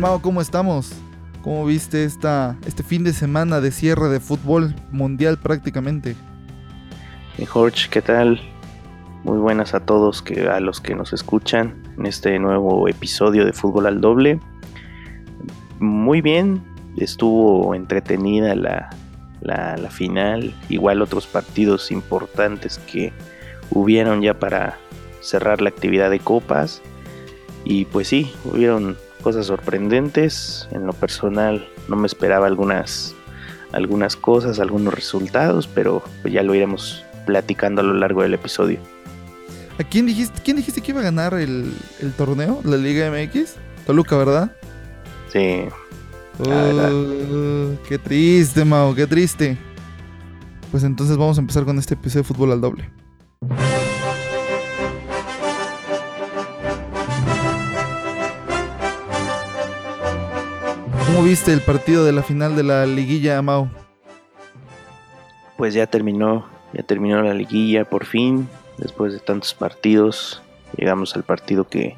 [0.00, 0.22] Mao?
[0.22, 0.92] ¿Cómo estamos?
[1.42, 6.16] ¿Cómo viste esta, este fin de semana de cierre de fútbol mundial prácticamente?
[7.46, 8.40] Jorge, ¿qué tal?
[9.24, 13.52] Muy buenas a todos que, a los que nos escuchan en este nuevo episodio de
[13.52, 14.40] Fútbol al Doble.
[15.78, 16.62] Muy bien,
[16.96, 18.88] estuvo entretenida la,
[19.42, 23.12] la final, igual otros partidos importantes que
[23.70, 24.78] hubieron ya para
[25.20, 26.80] cerrar la actividad de copas.
[27.64, 30.68] Y pues sí, hubieron cosas sorprendentes.
[30.72, 33.14] En lo personal no me esperaba algunas,
[33.72, 38.80] algunas cosas, algunos resultados, pero pues ya lo iremos platicando a lo largo del episodio.
[39.78, 41.72] ¿A quién dijiste, quién dijiste que iba a ganar el,
[42.16, 42.60] torneo?
[42.64, 43.54] ¿La Liga MX?
[43.86, 44.52] Toluca, ¿verdad?
[45.32, 45.62] Sí.
[46.38, 49.56] Oh, qué triste, Mao, qué triste.
[50.70, 52.90] Pues entonces vamos a empezar con este episodio de fútbol al doble.
[61.10, 63.68] ¿Cómo viste el partido de la final de la liguilla, Mau?
[65.56, 70.40] Pues ya terminó, ya terminó la liguilla por fin, después de tantos partidos,
[70.76, 71.96] llegamos al partido que,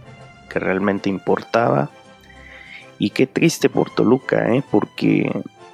[0.48, 1.90] realmente importaba.
[2.98, 4.62] Y qué triste por Toluca, ¿eh?
[4.70, 5.30] porque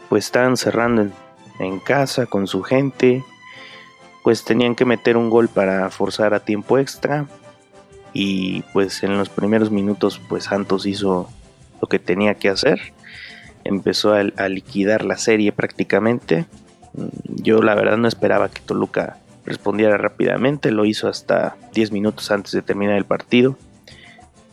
[0.09, 1.13] pues estaban cerrando en,
[1.61, 3.23] en casa con su gente,
[4.25, 7.29] pues tenían que meter un gol para forzar a tiempo extra
[8.13, 11.29] y pues en los primeros minutos pues Santos hizo
[11.81, 12.98] lo que tenía que hacer
[13.65, 16.47] empezó a, liquidar la serie prácticamente.
[17.25, 22.53] Yo la verdad no esperaba que Toluca respondiera rápidamente, lo hizo hasta 10 minutos antes
[22.53, 23.57] de terminar el partido.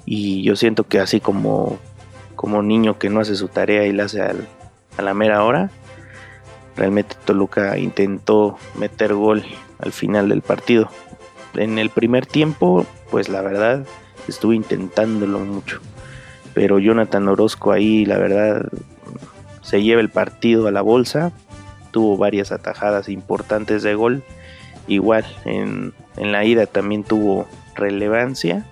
[0.05, 1.79] Y yo siento que así como,
[2.35, 5.71] como niño que no hace su tarea y la hace a la mera hora,
[6.75, 9.43] realmente Toluca intentó meter gol
[9.79, 10.89] al final del partido.
[11.55, 13.85] En el primer tiempo, pues la verdad,
[14.27, 15.79] estuve intentándolo mucho.
[16.53, 18.69] Pero Jonathan Orozco ahí, la verdad,
[19.65, 21.31] se lleva el partido a la bolsa.
[21.89, 24.23] Tuvo varias atajadas importantes de gol.
[24.87, 28.63] Igual en, la ida también tuvo relevancia.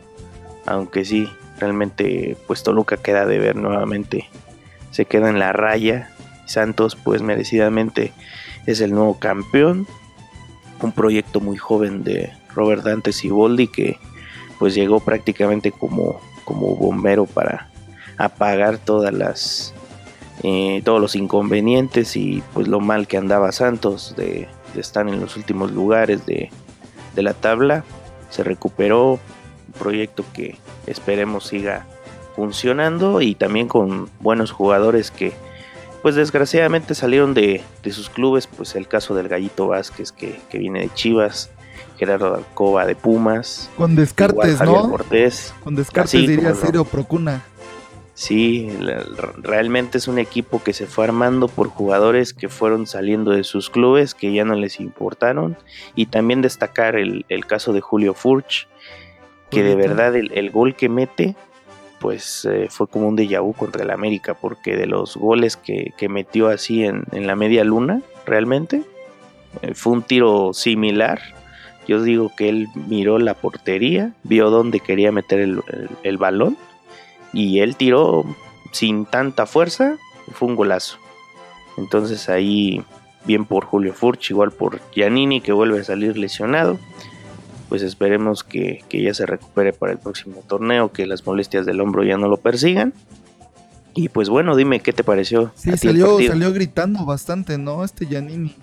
[0.67, 1.27] Aunque sí,
[1.59, 4.29] realmente pues Toluca queda de ver nuevamente.
[4.91, 6.11] Se queda en la raya.
[6.45, 8.13] Santos pues merecidamente
[8.67, 9.87] es el nuevo campeón.
[10.79, 13.97] Un proyecto muy joven de Robert Dante Siboldi que
[14.59, 17.71] pues llegó prácticamente como, como bombero para
[18.17, 19.73] apagar todas las
[20.45, 25.37] eh, todos los inconvenientes y pues lo mal que andaba Santos de, estar en los
[25.37, 26.49] últimos lugares de,
[27.15, 27.85] la tabla.
[28.29, 31.85] Se recuperó un proyecto que esperemos siga
[32.35, 35.33] funcionando y también con buenos jugadores que
[36.01, 40.93] pues desgraciadamente salieron de, sus clubes, pues el caso del Gallito Vázquez que, viene de
[40.93, 41.51] Chivas,
[41.97, 43.69] Gerardo Alcoba de Pumas.
[43.77, 44.89] Con Descartes, ¿no?
[44.89, 45.53] Cortés.
[45.63, 47.43] Con Descartes diría Ciro Procuna.
[48.15, 48.69] Sí,
[49.37, 53.71] realmente es un equipo que se fue armando por jugadores que fueron saliendo de sus
[53.71, 55.57] clubes, que ya no les importaron.
[55.95, 58.67] Y también destacar el, caso de Julio Furch,
[59.49, 61.35] que de verdad el, gol que mete,
[61.99, 65.93] pues eh, fue como un déjà vu contra el América, porque de los goles que,
[66.07, 68.83] metió así en, la media luna, realmente,
[69.63, 71.19] eh, fue un tiro similar.
[71.87, 76.57] Yo digo que él miró la portería, vio dónde quería meter el balón
[77.33, 78.23] y él tiró
[78.71, 79.97] sin tanta fuerza,
[80.31, 80.97] fue un golazo.
[81.77, 82.83] Entonces ahí,
[83.25, 86.79] bien por Julio Furch, igual por Giannini que vuelve a salir lesionado.
[87.69, 92.03] Pues esperemos que, ya se recupere para el próximo torneo, que las molestias del hombro
[92.03, 92.93] ya no lo persigan.
[93.95, 95.51] Y pues bueno, dime qué te pareció.
[95.55, 97.83] Sí, salió, salió gritando bastante, ¿no?
[97.83, 98.55] Este Giannini.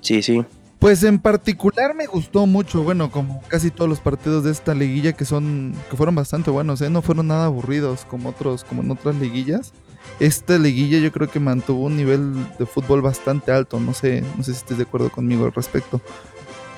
[0.00, 0.44] Sí, sí.
[0.78, 5.14] Pues en particular me gustó mucho, bueno, como casi todos los partidos de esta liguilla
[5.14, 6.90] que son que fueron bastante buenos, ¿eh?
[6.90, 9.72] no fueron nada aburridos como otros como en otras liguillas.
[10.20, 14.44] Esta liguilla yo creo que mantuvo un nivel de fútbol bastante alto, no sé, no
[14.44, 16.00] sé si estés de acuerdo conmigo al respecto.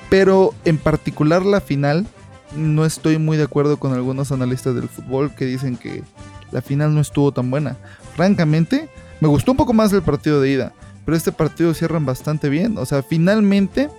[0.09, 2.07] Pero en particular la final
[2.55, 6.03] no estoy muy de acuerdo con algunos analistas del fútbol que dicen que
[6.51, 7.77] la final no estuvo tan buena.
[8.15, 10.73] Francamente, me gustó un poco más el partido de ida
[11.09, 12.77] pero este partido cierran bastante bien.
[12.77, 13.89] O sea, finalmente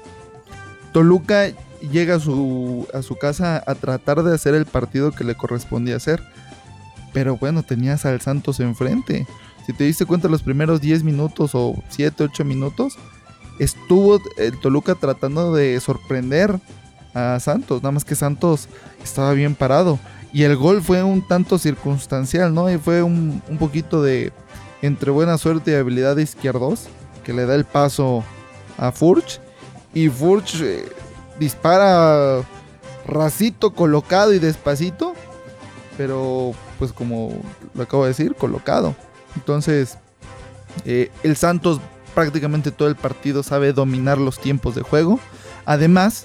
[0.92, 1.48] Toluca
[1.90, 5.96] llega a su, a su casa a tratar de hacer el partido que le correspondía
[5.96, 6.22] hacer.
[7.12, 9.26] Pero bueno, tenías al Santos enfrente.
[9.66, 12.94] Si te diste cuenta los primeros 10 minutos o 7, 8 minutos,
[13.58, 16.60] estuvo el Toluca tratando de sorprender
[17.12, 17.82] a Santos.
[17.82, 18.68] Nada más que Santos
[19.02, 19.98] estaba bien parado.
[20.32, 22.70] Y el gol fue un tanto circunstancial, ¿no?
[22.70, 24.32] Y fue un, un poquito de
[24.80, 26.88] entre buena suerte y habilidad de izquierdos
[27.32, 28.24] le da el paso
[28.78, 29.40] a Furch.
[29.94, 30.84] Y Furch eh,
[31.38, 32.42] dispara
[33.06, 35.14] racito, colocado y despacito.
[35.96, 37.32] Pero pues como
[37.74, 38.94] lo acabo de decir, colocado.
[39.36, 39.98] Entonces,
[40.84, 41.80] eh, el Santos
[42.14, 45.20] prácticamente todo el partido sabe dominar los tiempos de juego.
[45.66, 46.24] Además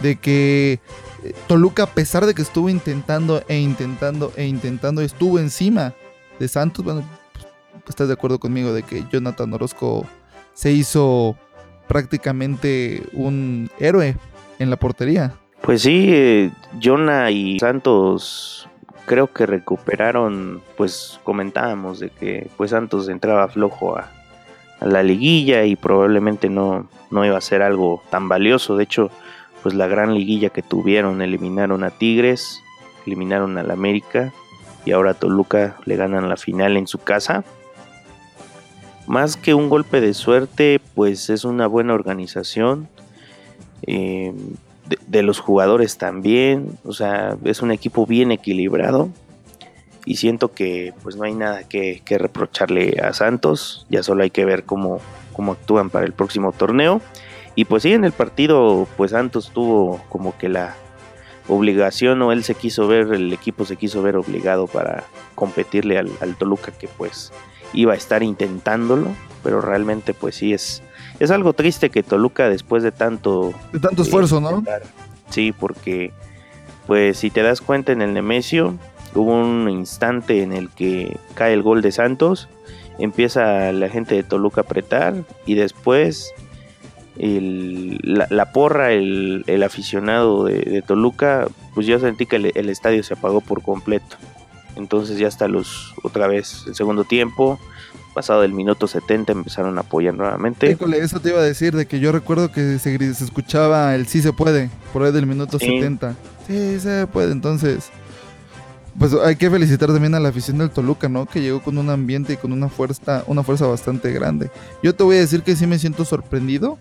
[0.00, 0.80] de que
[1.24, 5.94] eh, Toluca, a pesar de que estuvo intentando e intentando e intentando, estuvo encima
[6.38, 6.84] de Santos.
[6.84, 7.46] Bueno, pues,
[7.88, 10.06] estás de acuerdo conmigo de que Jonathan Orozco
[10.56, 11.36] se hizo
[11.86, 14.16] prácticamente un héroe
[14.58, 15.34] en la portería.
[15.60, 16.50] Pues sí, eh,
[16.82, 18.66] Jonah y Santos
[19.04, 24.10] creo que recuperaron, pues comentábamos de que pues Santos entraba flojo a,
[24.80, 28.76] la liguilla y probablemente no, no iba a ser algo tan valioso.
[28.76, 29.10] De hecho,
[29.62, 32.62] pues la gran liguilla que tuvieron, eliminaron a Tigres,
[33.06, 34.32] eliminaron al América
[34.84, 37.44] y ahora a Toluca le ganan la final en su casa.
[39.06, 42.88] Más que un golpe de suerte, pues es una buena organización.
[43.86, 44.32] Eh,
[45.06, 46.78] de, los jugadores también.
[46.84, 49.10] O sea, es un equipo bien equilibrado.
[50.04, 53.86] Y siento que pues no hay nada que, reprocharle a Santos.
[53.88, 55.00] Ya solo hay que ver cómo,
[55.32, 57.00] cómo actúan para el próximo torneo.
[57.54, 60.76] Y pues sí, en el partido, pues Santos tuvo como que la
[61.48, 65.04] obligación o él se quiso ver, el equipo se quiso ver obligado para
[65.34, 67.32] competirle al, al Toluca que pues
[67.72, 69.08] iba a estar intentándolo,
[69.42, 70.82] pero realmente pues sí es,
[71.20, 73.52] es algo triste que Toluca después de tanto...
[73.72, 74.64] De tanto esfuerzo, ¿no?
[75.30, 76.12] Sí, porque
[76.86, 78.78] pues si te das cuenta en el Nemesio
[79.14, 82.48] hubo un instante en el que cae el gol de Santos,
[82.98, 85.14] empieza la gente de Toluca a apretar
[85.44, 86.32] y después
[87.18, 93.62] la, porra, el, aficionado de, Toluca, pues yo sentí que el, estadio se apagó por
[93.62, 94.16] completo.
[94.76, 97.58] Entonces ya hasta los otra vez el segundo tiempo,
[98.14, 100.76] pasado el minuto 70 empezaron a apoyar nuevamente.
[101.00, 104.32] eso te iba a decir, de que yo recuerdo que se, escuchaba el sí se
[104.32, 106.14] puede, por ahí del minuto 70.
[106.46, 107.90] Sí, se puede, entonces...
[108.98, 111.26] Pues hay que felicitar también a la afición del Toluca, ¿no?
[111.26, 114.50] Que llegó con un ambiente y con una fuerza, una fuerza bastante grande.
[114.82, 116.78] Yo te voy a decir que sí me siento sorprendido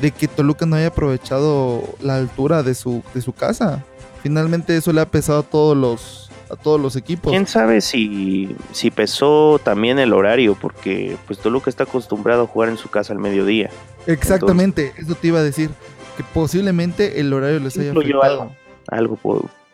[0.00, 3.84] de que Toluca no haya aprovechado la altura de su, de su casa.
[4.22, 7.30] Finalmente eso le ha pesado a todos los, a todos los equipos.
[7.30, 10.56] ¿Quién sabe si, si pesó también el horario?
[10.60, 13.70] Porque pues Toluca está acostumbrado a jugar en su casa al mediodía.
[14.06, 15.70] Exactamente, eso te iba a decir,
[16.16, 18.52] que posiblemente el horario les haya afectado.
[18.88, 19.18] Algo,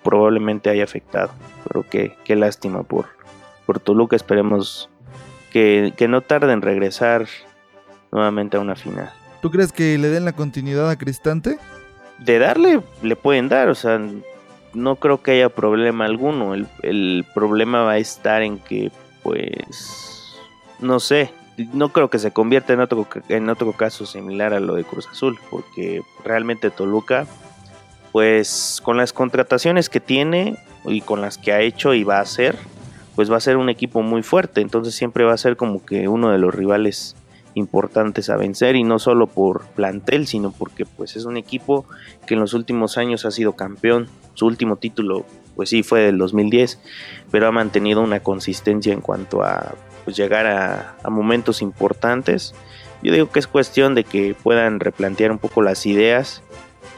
[0.03, 1.31] probablemente haya afectado,
[1.67, 3.07] pero qué, qué lástima por,
[3.65, 4.91] por Toluca, esperemos
[5.53, 7.27] que, que no tarde en regresar
[8.11, 9.13] nuevamente a una final.
[9.45, 11.59] ¿Tú crees que le den la continuidad a Cristante?
[12.17, 14.01] De darle, le pueden dar, o sea,
[14.73, 16.55] no creo que haya problema alguno.
[16.55, 18.91] El, problema va a estar en que,
[19.23, 20.35] pues,
[20.79, 21.31] no sé,
[21.75, 25.07] no creo que se convierta en otro, en otro caso similar a lo de Cruz
[25.09, 27.27] Azul, porque realmente Toluca,
[28.13, 30.57] pues con las contrataciones que tiene
[30.87, 32.57] y con las que ha hecho y va a hacer,
[33.15, 36.09] pues va a ser un equipo muy fuerte, entonces siempre va a ser como que
[36.09, 37.15] uno de los rivales
[37.55, 41.87] importantes a vencer y no solo por plantel, sino porque pues es un equipo
[42.27, 44.09] que en los últimos años ha sido campeón.
[44.35, 45.25] Su último título
[45.55, 46.81] pues sí fue del 2010,
[47.31, 49.75] pero ha mantenido una consistencia en cuanto a
[50.05, 52.55] pues, llegar a, a momentos importantes.
[53.03, 56.43] Yo digo que es cuestión de que puedan replantear un poco las ideas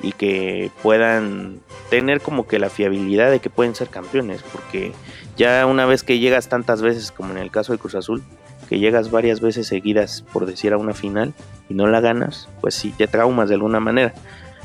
[0.02, 4.92] y que puedan tener como que la fiabilidad de que pueden ser campeones, porque
[5.36, 8.22] ya una vez que llegas tantas veces como en el caso de Cruz Azul,
[8.66, 11.34] que llegas varias veces seguidas, por decir a una final,
[11.68, 14.14] y no la ganas, pues sí, te traumas de alguna manera.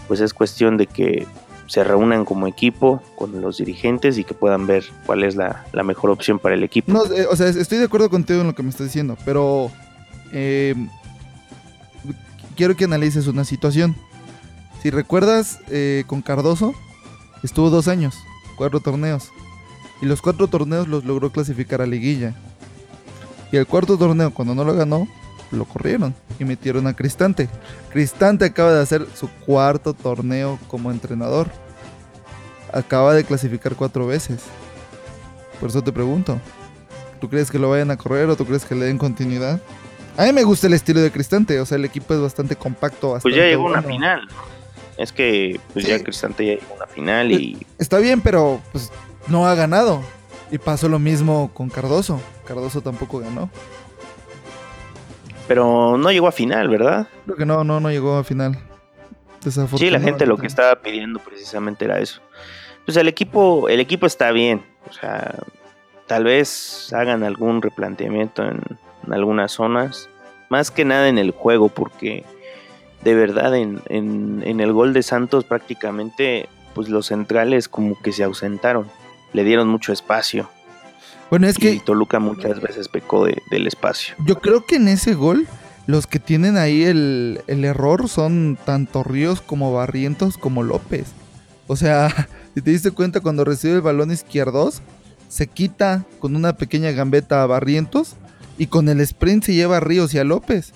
[0.07, 1.27] Pues es cuestión de que
[1.71, 6.09] se reúnan como equipo con los dirigentes y que puedan ver cuál es la, mejor
[6.09, 6.91] opción para el equipo.
[6.91, 9.71] No, eh, o sea, estoy de acuerdo contigo en lo que me estás diciendo, pero
[10.33, 10.75] eh,
[12.57, 13.95] quiero que analices una situación.
[14.83, 16.73] Si recuerdas, eh, con Cardoso
[17.41, 18.15] estuvo dos años,
[18.57, 19.31] cuatro torneos,
[20.01, 22.35] y los cuatro torneos los logró clasificar a liguilla.
[23.51, 25.07] Y el cuarto torneo, cuando no lo ganó,
[25.51, 27.49] lo corrieron y metieron a Cristante.
[27.89, 31.47] Cristante acaba de hacer su cuarto torneo como entrenador.
[32.73, 34.41] Acaba de clasificar cuatro veces.
[35.59, 36.39] Por eso te pregunto,
[37.19, 39.61] ¿tú crees que lo vayan a correr o tú crees que le den continuidad?
[40.17, 43.17] A mí me gusta el estilo de Cristante, o sea, el equipo es bastante compacto.
[43.21, 44.27] pues ya llegó una final.
[44.97, 47.65] Es que pues ya Cristante ya llegó a una final y...
[47.77, 48.91] Está bien, pero pues
[49.27, 50.01] no ha ganado.
[50.51, 52.21] Y pasó lo mismo con Cardoso.
[52.45, 53.49] Cardoso tampoco ganó.
[55.47, 57.07] Pero no llegó a final, ¿verdad?
[57.25, 58.57] Creo que no, no, no llegó a final.
[59.75, 62.21] Sí, la gente lo que estaba pidiendo precisamente era eso.
[62.85, 64.63] Pues el equipo, el equipo está bien.
[64.87, 65.35] O sea,
[66.05, 68.61] tal vez hagan algún replanteamiento en,
[69.11, 70.09] algunas zonas.
[70.49, 72.23] Más que nada en el juego, porque
[73.03, 78.23] de verdad en, en, el gol de Santos prácticamente pues los centrales como que se
[78.23, 78.89] ausentaron.
[79.33, 80.49] Le dieron mucho espacio.
[81.29, 81.71] Bueno, es que...
[81.71, 84.15] Y Toluca muchas veces pecó del espacio.
[84.25, 85.47] Yo creo que en ese gol
[85.87, 91.07] los que tienen ahí el, el error son tanto Ríos como Barrientos como López.
[91.67, 94.81] O sea, si te diste cuenta cuando recibe el balón izquierdos,
[95.29, 98.15] se quita con una pequeña gambeta a Barrientos
[98.57, 100.73] y con el sprint se lleva a Ríos y a López.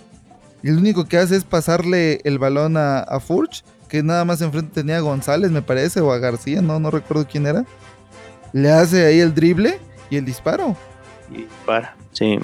[0.64, 4.42] Y lo único que hace es pasarle el balón a, a Furch, que nada más
[4.42, 7.66] enfrente tenía a González, me parece, o a García, no, no recuerdo quién era.
[8.56, 10.78] Le hace ahí el drible y el disparo.
[11.30, 12.40] Y dispara, sí.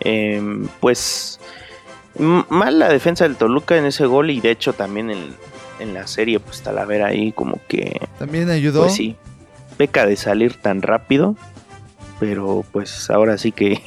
[0.00, 1.38] Em, pues
[2.18, 5.36] mal la defensa del Toluca en ese gol y de hecho también en,
[5.78, 8.00] en la serie pues Talavera ahí como que...
[8.18, 8.82] También ayudó.
[8.82, 9.14] Pues sí,
[9.76, 11.36] peca de salir tan rápido,
[12.18, 13.80] pero pues ahora sí que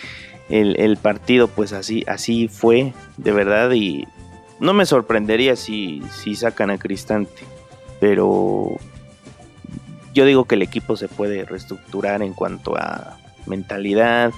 [0.50, 4.06] el, partido pues así, así fue de verdad y
[4.60, 7.44] no me sorprendería si, si sacan a Cristante,
[7.98, 8.76] pero
[10.12, 14.32] yo digo que el equipo se puede reestructurar en cuanto a mentalidad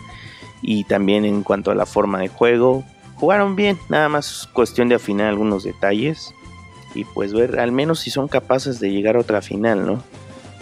[0.62, 2.84] y también en cuanto a la forma de juego.
[3.16, 6.34] Jugaron bien, nada más cuestión de afinar algunos detalles
[6.94, 10.02] y pues ver al menos si son capaces de llegar a otra final, ¿no?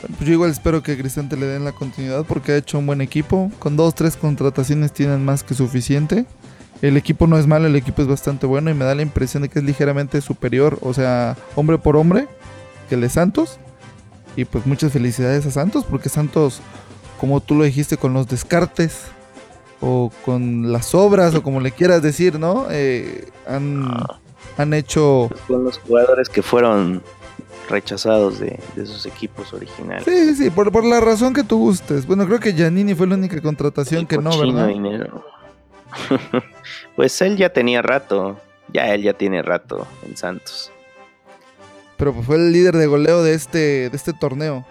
[0.00, 3.00] Pues yo igual espero que Cristante le den la continuidad porque ha hecho un buen
[3.00, 3.52] equipo.
[3.60, 6.26] Con dos, tres contrataciones tienen más que suficiente.
[6.80, 9.44] El equipo no es malo, el equipo es bastante bueno y me da la impresión
[9.44, 12.26] de que es ligeramente superior, o sea, hombre por hombre,
[12.88, 13.60] que el de Santos.
[14.36, 16.60] Y pues muchas felicidades a Santos porque Santos,
[17.20, 19.04] como tú lo dijiste, con los descartes
[19.80, 22.66] o con las obras o como le quieras decir, ¿no?
[22.70, 24.20] Eh, han, ah.
[24.56, 25.28] han hecho...
[25.48, 27.02] Con los jugadores que fueron
[27.68, 30.04] rechazados de, sus equipos originales.
[30.04, 32.06] Sí, sí, sí, por, la razón que tú gustes.
[32.06, 34.68] Bueno, creo que Giannini fue la única contratación que no, ¿verdad?
[34.68, 35.24] Dinero.
[36.96, 38.38] pues él ya tenía rato,
[38.72, 40.71] ya él ya tiene rato en Santos.
[42.02, 44.66] Pero pues fue el líder de goleo de este, de este torneo.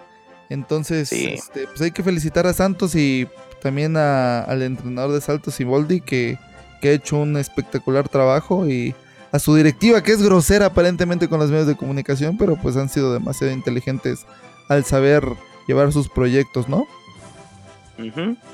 [0.50, 3.26] Entonces, este, pues hay que felicitar a Santos y
[3.62, 6.38] también al entrenador de Saltos y que,
[6.82, 8.94] que ha hecho un espectacular trabajo y
[9.30, 12.90] a su directiva, que es grosera aparentemente con los medios de comunicación, pero pues han
[12.90, 14.26] sido demasiado inteligentes
[14.68, 15.24] al saber
[15.66, 16.86] llevar sus proyectos, ¿no?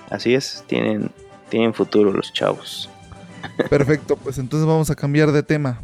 [0.09, 1.11] Así es, tienen,
[1.49, 2.89] tienen futuro los chavos.
[3.69, 5.81] Perfecto, pues entonces vamos a cambiar de tema.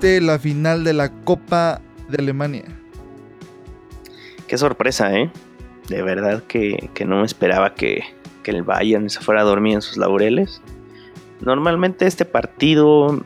[0.00, 2.64] La final de la Copa de Alemania?
[4.46, 5.30] Qué sorpresa, ¿eh?
[5.88, 8.02] De verdad que, no me esperaba que,
[8.44, 10.62] el Bayern se fuera a dormir en sus laureles.
[11.42, 13.22] Normalmente este partido,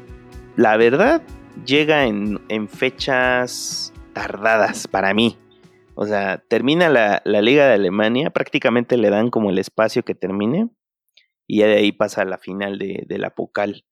[0.57, 1.23] la verdad,
[1.64, 5.38] llega en, fechas tardadas para mí.
[5.95, 10.71] O sea, termina la, Liga de Alemania, prácticamente le dan como el espacio que termine
[11.47, 13.85] y de ahí pasa a la final de, de la Pocal.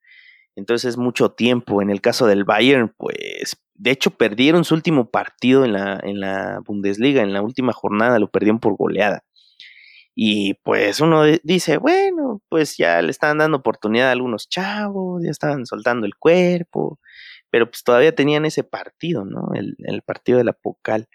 [0.61, 1.83] Entonces mucho tiempo.
[1.83, 6.21] En el caso del Bayern, pues de hecho perdieron su último partido en la, en
[6.21, 9.25] la Bundesliga, en la última jornada, lo perdieron por goleada.
[10.15, 15.31] Y pues uno dice, bueno, pues ya le estaban dando oportunidad a algunos chavos, ya
[15.31, 17.01] estaban soltando el cuerpo,
[17.51, 19.49] pero pues todavía tenían ese partido, ¿no?
[19.55, 21.09] El, el partido de la Pocal.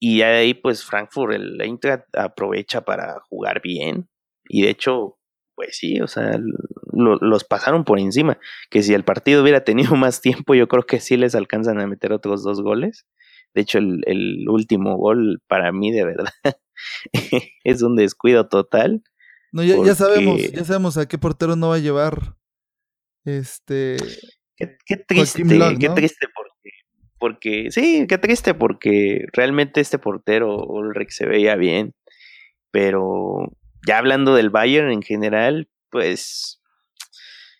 [0.00, 4.08] Y ahí pues Frankfurt, el Eintracht aprovecha para jugar bien.
[4.48, 5.18] Y de hecho,
[5.56, 6.38] pues sí, o sea,
[6.98, 8.38] los pasaron por encima.
[8.70, 11.86] Que si el partido hubiera tenido más tiempo, yo creo que sí les alcanzan a
[11.86, 13.06] meter otros dos goles.
[13.54, 16.32] De hecho, el, último gol para mí, de verdad,
[17.64, 19.02] es un descuido total.
[19.52, 22.36] No, ya, sabemos, ya sabemos a qué portero no va a llevar.
[23.24, 23.96] Este.
[24.56, 25.42] Qué, triste,
[25.78, 26.70] qué triste porque,
[27.18, 27.70] porque.
[27.70, 31.94] Sí, qué triste porque realmente este portero, Ulrich, se veía bien.
[32.70, 33.50] Pero
[33.86, 36.57] ya hablando del Bayern en general, pues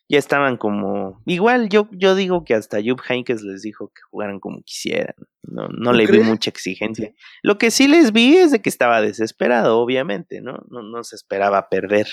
[0.08, 1.20] ya estaban como.
[1.26, 5.14] Igual yo, yo digo que hasta Jupp Heynckes les dijo que jugaran como quisieran.
[5.42, 7.12] No, no le vi mucha exigencia.
[7.42, 10.64] Lo que sí les vi es de que estaba desesperado, obviamente, ¿no?
[10.70, 12.06] No, no se esperaba perder.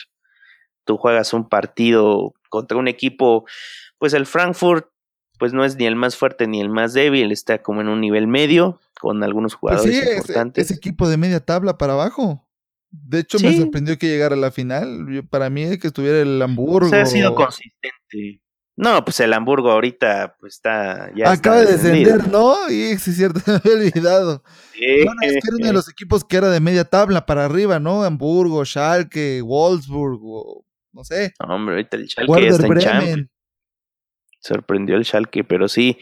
[0.84, 3.46] Tú juegas un partido contra un equipo,
[3.98, 4.88] pues el Frankfurt,
[5.40, 8.02] pues no es ni el más fuerte ni el más débil, está como en un
[8.02, 10.66] nivel medio, con algunos pues jugadores sí, importantes.
[10.66, 12.45] ese equipo de media tabla para abajo.
[13.04, 15.26] De hecho, me sorprendió que llegara a la final.
[15.30, 16.90] para mí, que estuviera el Hamburgo.
[16.90, 18.42] Se ha sido consistente.
[18.78, 22.70] No, pues el Hamburgo ahorita pues está ya acaba de descender, ¿no?
[22.70, 24.44] Y sí es cierto, me había olvidado.
[24.74, 28.04] es que era uno de los equipos que era de media tabla para arriba, ¿no?
[28.04, 30.20] Hamburgo, Schalke, Wolfsburg,
[30.92, 31.34] no sé.
[31.40, 33.30] hombre, ahorita el Schalke está en
[34.42, 35.98] Sorprendió el Schalke, pero sí,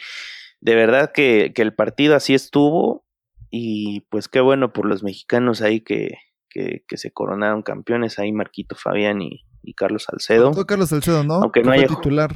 [0.59, 3.05] de verdad que, que el partido así estuvo
[3.51, 6.17] Y pues qué bueno por los mexicanos ahí que,
[6.53, 9.43] que, se coronaron campeones, ahí Marquito Fabián y,
[9.75, 10.51] Carlos Salcedo.
[10.65, 11.35] Carlos Salcedo, ¿no?
[11.35, 12.35] Aunque no haya titular.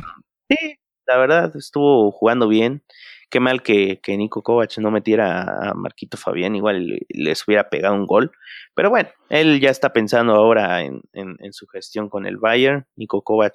[0.50, 2.84] Sí, la verdad estuvo jugando bien.
[3.30, 7.96] Qué mal que, que Nico Kovac no metiera a Marquito Fabián, igual les hubiera pegado
[7.96, 8.32] un gol.
[8.74, 12.88] Pero bueno, él ya está pensando ahora en, en, su gestión con el Bayern.
[12.96, 13.54] Nico Kovac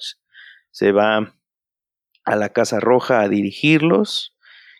[0.70, 1.34] se va
[2.24, 4.36] a la Casa Roja a dirigirlos.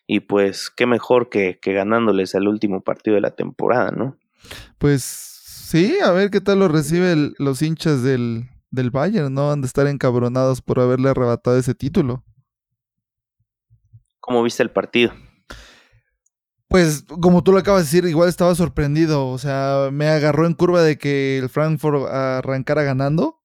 [0.06, 4.18] Y pues qué mejor que, que ganándoles el último partido de la temporada, ¿no?
[4.76, 5.41] Pues
[5.73, 9.50] sí, a ver qué tal lo reciben los hinchas del, del Bayern, ¿no?
[9.50, 12.25] Han de estar encabronados por haberle arrebatado ese título.
[14.21, 15.12] ¿Cómo viste el partido?
[16.69, 19.29] Pues como tú lo acabas de decir, igual estaba sorprendido.
[19.29, 23.41] O sea, me agarró en curva de que el Frankfurt arrancara ganando.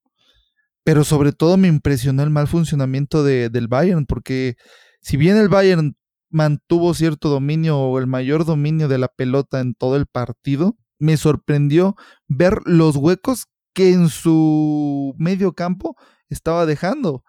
[0.83, 4.55] Pero sobre todo me impresionó el mal funcionamiento de, del Bayern, porque
[5.01, 5.97] si bien el Bayern
[6.29, 11.17] mantuvo cierto dominio o el mayor dominio de la pelota en todo el partido, me
[11.17, 11.95] sorprendió
[12.27, 15.95] ver los huecos que en su medio campo
[16.29, 17.23] estaba dejando.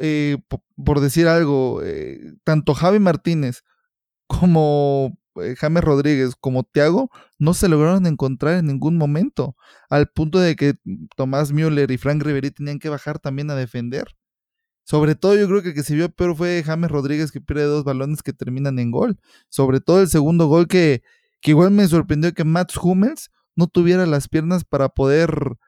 [0.00, 0.38] Eh,
[0.84, 3.62] por decir algo, eh, tanto Javi Martínez
[4.26, 9.56] como eh, James Rodríguez como Thiago no se lograron encontrar en ningún momento,
[9.90, 10.74] al punto de que
[11.16, 14.16] Tomás Müller y Frank Riveri tenían que bajar también a defender.
[14.84, 17.64] Sobre todo yo creo que el que se vio peor fue James Rodríguez que pierde
[17.64, 19.18] dos balones que terminan en gol.
[19.48, 21.02] Sobre todo el segundo gol que,
[21.44, 25.58] que igual me sorprendió que Mats Hummels no tuviera las piernas para poder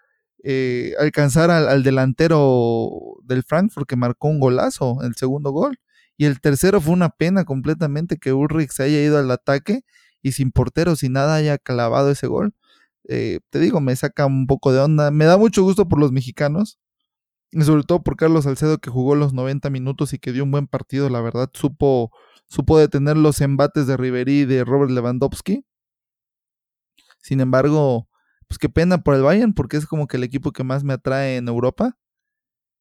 [0.42, 2.90] eh, alcanzar al, delantero
[3.24, 5.78] del Frankfurt que marcó un golazo, el segundo gol.
[6.16, 9.82] Y el tercero fue una pena completamente que Ulrich se haya ido al ataque
[10.22, 12.54] y sin portero, sin nada, haya clavado ese gol.
[13.06, 15.10] Eh, te digo, me saca un poco de onda.
[15.10, 16.78] Me da mucho gusto por los mexicanos.
[17.52, 20.52] Y sobre todo por Carlos Salcedo que jugó los 90 minutos y que dio un
[20.52, 21.50] buen partido, la verdad.
[21.52, 22.12] Supo,
[22.48, 25.64] supo detener los embates de Riverí y de Robert Lewandowski.
[27.20, 28.08] Sin embargo,
[28.48, 30.94] pues qué pena por el Bayern, porque es como que el equipo que más me
[30.94, 31.98] atrae en Europa.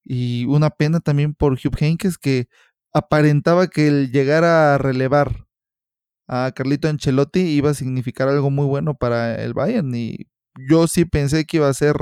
[0.04, 2.48] Y una pena también por Hugh Heynckes, que
[2.94, 5.48] aparentaba que el llegar a relevar
[6.28, 9.94] a Carlito Ancelotti iba a significar algo muy bueno para el Bayern.
[9.96, 10.28] Y
[10.70, 11.96] yo sí pensé que iba a ser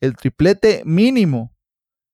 [0.00, 1.54] el triplete mínimo,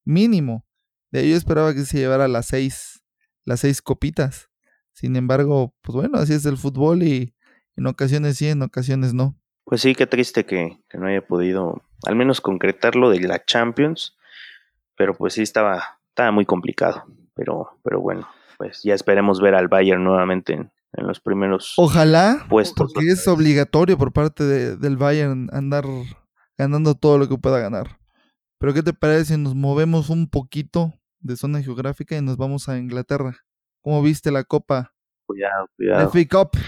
[0.05, 0.65] mínimo.
[1.11, 3.03] De ahí yo esperaba que se llevara las seis,
[3.45, 4.51] las seis copitas.
[4.95, 7.35] Sin embargo, pues bueno, así es el fútbol y
[7.77, 9.37] en ocasiones sí, en ocasiones no.
[9.65, 14.17] Pues sí, qué triste que, no haya podido al menos concretarlo de la Champions,
[14.97, 17.05] pero pues sí estaba, estaba muy complicado,
[17.35, 22.93] pero, pero bueno, pues ya esperemos ver al Bayern nuevamente en, los primeros Ojalá, puestos.
[22.93, 25.85] Porque es obligatorio por parte del Bayern andar
[26.57, 27.99] ganando todo lo que pueda ganar.
[28.59, 32.69] Pero ¿qué te parece si nos movemos un poquito de zona geográfica y nos vamos
[32.69, 33.44] a Inglaterra?
[33.85, 34.95] ¿Cómo viste la Copa?
[35.27, 36.11] Cuidado, cuidado.
[36.11, 36.59] FA Cup.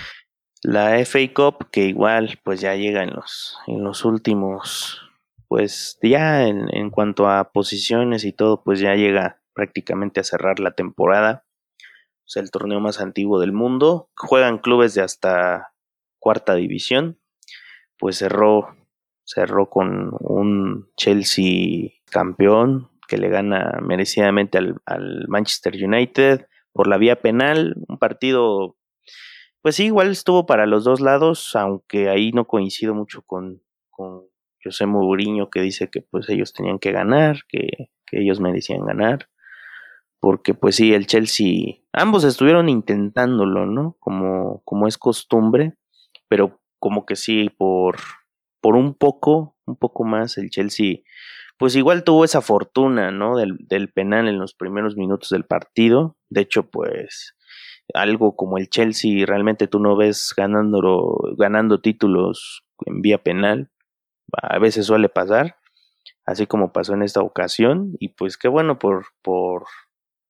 [0.62, 5.00] La FA Cup, que igual pues ya llega en los, en los últimos,
[5.48, 10.61] pues ya en, en cuanto a posiciones y todo, pues ya llega prácticamente a cerrar
[10.61, 11.46] la temporada.
[12.26, 14.11] Es el torneo más antiguo del mundo.
[14.14, 15.72] Juegan clubes de hasta
[16.18, 17.18] cuarta división.
[17.98, 18.76] Pues cerró,
[19.24, 26.46] cerró con un Chelsea campeón que le gana merecidamente al, al Manchester United
[26.77, 27.75] por la vía penal.
[27.89, 28.77] Un partido
[29.67, 33.61] pues sí, igual estuvo para los dos lados, aunque ahí no coincido mucho con,
[34.62, 39.29] José Mourinho que dice que pues ellos tenían que ganar, que, que ellos merecían ganar,
[40.21, 43.97] porque pues sí, el Chelsea, ambos estuvieron intentándolo, ¿no?
[43.99, 45.75] Como, como es costumbre,
[46.29, 47.97] pero como que sí, por,
[48.61, 50.99] por un poco, un poco más, el Chelsea,
[51.59, 53.37] pues igual tuvo esa fortuna, ¿no?
[53.37, 57.35] Del, penal en los primeros minutos del partido, de hecho, pues
[57.95, 63.71] algo como el Chelsea, realmente tú no ves ganando, ganando títulos en vía penal.
[64.33, 65.57] A veces suele pasar,
[66.27, 67.92] así como pasó en esta ocasión.
[68.01, 69.64] Y pues qué bueno por, por,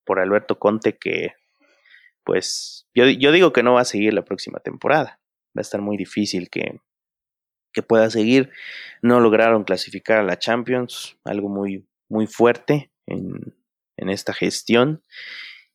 [0.04, 1.32] por Alberto Conte que,
[2.24, 5.18] pues, yo, yo digo que no va a seguir la próxima temporada.
[5.56, 6.80] Va a estar muy difícil que,
[7.76, 8.50] que pueda seguir.
[9.02, 13.54] No lograron clasificar a la Champions, algo muy, muy fuerte en,
[13.98, 15.02] en esta gestión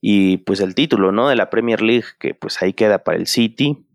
[0.02, 1.30] y pues el título, ¿no?
[1.30, 3.86] De la Premier League, que pues ahí queda para el City.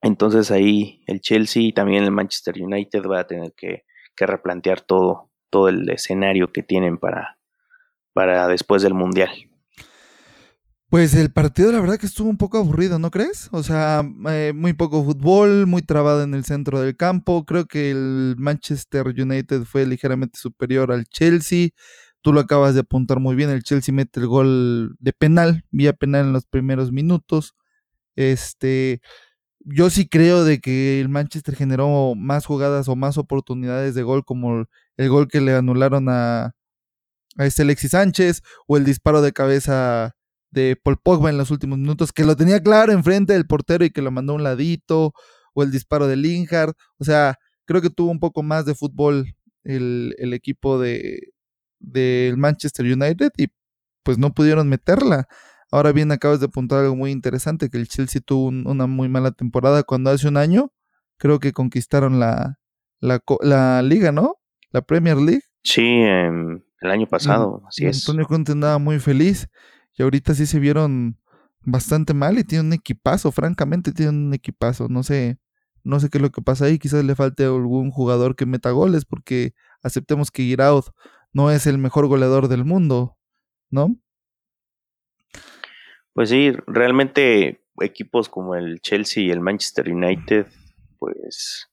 [0.00, 3.84] Entonces ahí el Chelsea y también el Manchester United va a tener que,
[4.18, 7.38] replantear todo, todo el escenario que tienen para,
[8.12, 9.30] para después del Mundial.
[10.92, 13.48] Pues el partido la verdad que estuvo un poco aburrido, ¿no crees?
[13.52, 17.46] O sea, eh, muy poco fútbol, muy trabado en el centro del campo.
[17.46, 21.70] Creo que el Manchester United fue ligeramente superior al Chelsea.
[22.20, 25.94] Tú lo acabas de apuntar muy bien, el Chelsea mete el gol de penal, vía
[25.94, 27.54] penal en los primeros minutos.
[28.14, 29.00] Este,
[29.60, 34.26] yo sí creo de que el Manchester generó más jugadas o más oportunidades de gol,
[34.26, 34.66] como
[34.98, 36.52] el gol que le anularon a,
[37.38, 40.14] a este Alexis Sánchez, o el disparo de cabeza
[40.52, 43.90] de Paul Pogba en los últimos minutos, que lo tenía claro enfrente del portero y
[43.90, 45.12] que lo mandó a un ladito,
[45.54, 46.74] o el disparo de Lingard.
[46.98, 49.34] O sea, creo que tuvo un poco más de fútbol
[49.64, 51.32] el, el equipo de
[51.80, 53.48] del Manchester United y
[54.04, 55.26] pues no pudieron meterla.
[55.72, 59.32] Ahora bien, acabas de apuntar algo muy interesante, que el Chelsea tuvo una muy mala
[59.32, 60.70] temporada cuando hace un año
[61.22, 62.58] creo que conquistaron la,
[63.00, 64.38] la, liga, ¿no?
[64.70, 65.44] La Premier League.
[65.62, 68.00] Sí, el año pasado, así es.
[68.00, 69.48] Antonio Conte andaba muy feliz
[70.02, 71.18] ahorita sí se vieron
[71.64, 74.88] bastante mal y tiene un equipazo, francamente tiene un equipazo.
[74.88, 75.38] No sé,
[75.84, 78.70] no sé qué es lo que pasa ahí, quizás le falte algún jugador que meta
[78.70, 80.84] goles porque aceptemos que Giroud
[81.32, 83.16] no es el mejor goleador del mundo,
[83.70, 83.96] ¿no?
[86.12, 90.46] Pues sí, realmente equipos como el Chelsea y el Manchester United,
[90.98, 91.68] pues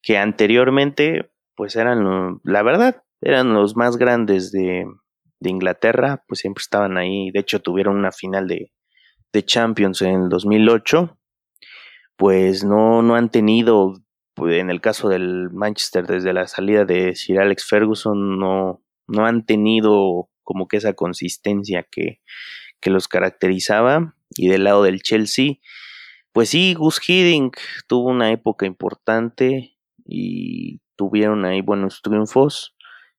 [0.00, 4.86] que anteriormente, pues eran, la verdad, eran los más grandes de,
[5.44, 7.30] de Inglaterra, pues siempre estaban ahí.
[7.30, 8.72] De hecho, tuvieron una final de,
[9.32, 11.16] de Champions en el 2008.
[12.16, 13.94] Pues no, no han tenido,
[14.34, 19.26] pues, en el caso del Manchester, desde la salida de Sir Alex Ferguson, no, no
[19.26, 22.20] han tenido como que esa consistencia que,
[22.80, 24.16] que los caracterizaba.
[24.36, 25.58] Y del lado del Chelsea,
[26.32, 32.74] pues sí, Gus Hiddink tuvo una época importante y tuvieron ahí buenos triunfos,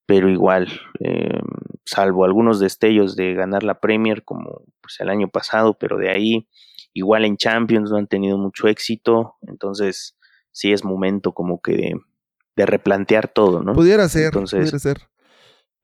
[0.05, 0.67] pero igual,
[0.99, 1.39] eh,
[1.85, 6.47] salvo algunos destellos de ganar la Premier como pues, el año pasado, pero de ahí,
[6.93, 10.17] igual en Champions no han tenido mucho éxito, entonces
[10.51, 11.93] sí es momento como que
[12.55, 13.73] de, replantear todo, ¿no?
[13.73, 15.01] Pudiera ser, pudiera ser.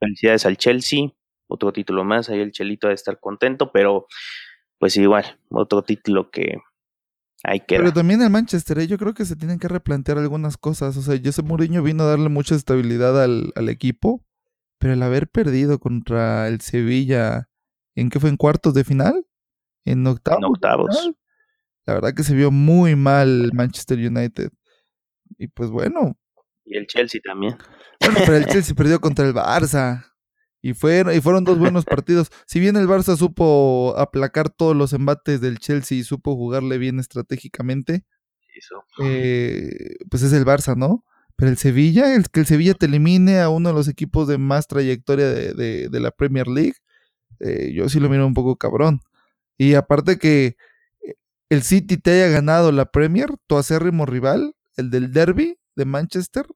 [0.00, 1.10] Felicidades al Chelsea,
[1.46, 4.06] otro título más, ahí el Chelito de estar contento, pero
[4.78, 6.56] pues igual, otro título que
[7.44, 7.76] hay que...
[7.76, 8.86] Pero también el Manchester, ¿eh?
[8.86, 12.06] yo creo que se tienen que replantear algunas cosas, o sea, José Mourinho vino a
[12.06, 14.24] darle mucha estabilidad al, equipo,
[14.82, 17.48] pero el haber perdido contra el Sevilla,
[17.94, 18.30] ¿en qué fue?
[18.30, 19.24] ¿En cuartos de final?
[19.84, 20.40] ¿En octavos?
[20.40, 21.10] En octavos.
[21.86, 24.50] La verdad que se vio muy mal el Manchester United.
[25.38, 26.18] Y pues bueno.
[26.64, 27.56] Y el Chelsea también.
[28.00, 30.04] Bueno, pero el Chelsea perdió contra el Barça.
[30.60, 32.32] Y fueron, y fueron dos buenos partidos.
[32.46, 36.98] Si bien el Barça supo aplacar todos los embates del Chelsea y supo jugarle bien
[36.98, 38.04] estratégicamente,
[38.98, 41.04] eh, pues es el Barça, ¿no?
[41.36, 44.38] Pero el Sevilla, el que el Sevilla te elimine a uno de los equipos de
[44.38, 46.74] más trayectoria de, de, la Premier League,
[47.40, 49.00] eh, yo sí lo miro un poco cabrón.
[49.58, 50.56] Y aparte que
[51.02, 51.14] eh,
[51.48, 56.46] el City te haya ganado la Premier, tu acérrimo rival, el del Derby de Manchester,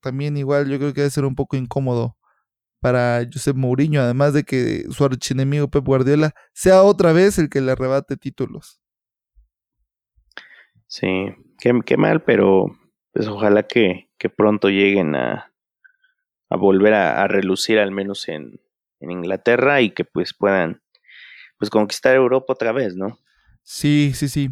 [0.00, 2.16] también igual yo creo que debe ser un poco incómodo
[2.80, 7.60] para Josep Mourinho, además de que su archienemigo Pep Guardiola sea otra vez el que
[7.60, 8.80] le arrebate títulos.
[10.86, 11.06] Sí,
[11.58, 12.66] qué, mal, pero
[13.12, 15.52] pues ojalá que, pronto lleguen a,
[16.50, 18.60] a volver a, relucir al menos en,
[19.00, 20.82] en, Inglaterra y que pues puedan
[21.58, 23.18] pues conquistar Europa otra vez, ¿no?
[23.62, 24.50] Sí, sí, sí.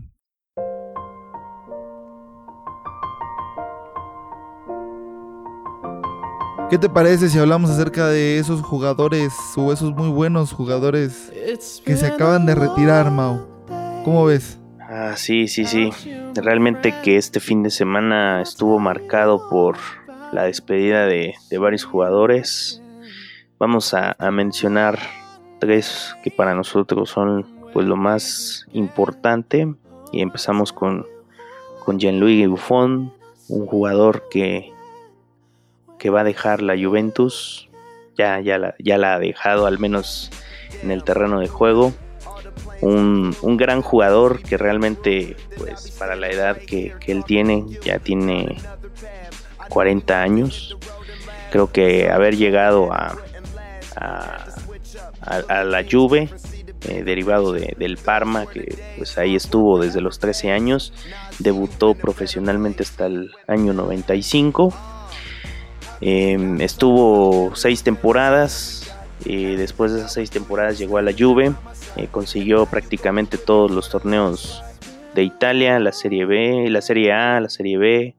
[6.69, 11.33] ¿Qué te parece si hablamos acerca de esos jugadores o esos muy buenos jugadores
[11.85, 13.47] que se acaban de retirar, Mau?
[14.05, 14.59] ¿Cómo ves?
[14.89, 15.91] Ah, sí, sí, sí.
[16.35, 19.77] Realmente que este fin de semana estuvo marcado por
[20.33, 22.83] la despedida de, varios jugadores.
[23.59, 24.99] Vamos a, mencionar
[25.59, 29.75] tres que para nosotros son pues lo más importante.
[30.13, 31.07] Y empezamos con,
[31.85, 33.13] con Gianluigi Buffon,
[33.49, 34.73] un jugador que
[35.99, 37.69] que va a dejar la Juventus.
[38.17, 40.31] Ya, ya, la, ya la ha dejado, al menos
[40.83, 41.93] en el terreno de juego.
[42.81, 48.57] Un, gran jugador que realmente, pues para la edad que, él tiene, ya tiene
[49.69, 50.77] 40 años.
[51.51, 53.17] Creo que haber llegado a,
[53.97, 56.29] a, la Juve,
[56.89, 60.93] eh, derivado del Parma, que pues ahí estuvo desde los 13 años,
[61.39, 64.75] debutó profesionalmente hasta el año 95
[66.01, 68.83] Em, estuvo seis temporadas.
[69.25, 71.53] y después de esas seis temporadas llegó a la Juve.
[71.97, 74.63] Eh, consiguió prácticamente todos los torneos
[75.15, 78.15] de Italia, la Serie B, la Serie A, la Serie B.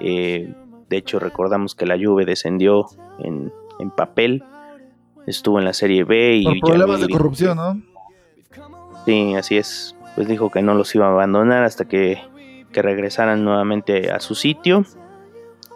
[0.00, 0.54] Eh,
[0.88, 2.86] de hecho, recordamos que la Juve descendió
[3.18, 3.52] en,
[3.96, 4.42] papel.
[5.26, 6.44] Estuvo en la Serie B y.
[6.44, 7.82] Por problemas de corrupción, ¿no?
[9.04, 9.94] Sí, así es.
[10.14, 12.18] Pues dijo que no los iba a abandonar hasta que,
[12.72, 14.84] que regresaran nuevamente a su sitio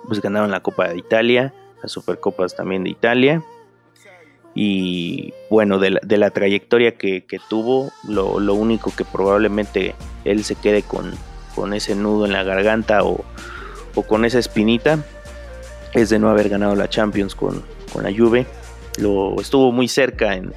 [0.06, 3.42] pues ganaron la Copa de Italia, las Supercopas también de Italia.
[4.54, 11.12] Y bueno, de la, trayectoria que, tuvo, lo, único que probablemente él se quede con,
[11.54, 13.24] con ese nudo en la garganta o,
[14.08, 14.98] con esa espinita
[15.92, 17.62] es de no haber ganado la Champions con,
[17.92, 18.46] con la Juve.
[18.98, 20.52] Lo estuvo muy cerca en,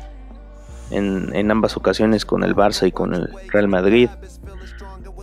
[0.91, 4.09] en, ambas ocasiones con el Barça y con el Real Madrid.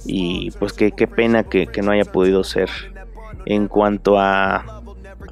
[0.05, 2.71] Y pues qué, pena que, no haya podido ser.
[3.45, 4.83] En cuanto a,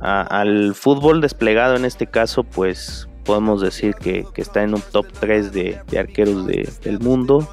[0.00, 5.52] al fútbol desplegado en este caso, pues podemos decir que, está en un top 3
[5.52, 7.48] de, arqueros del mundo.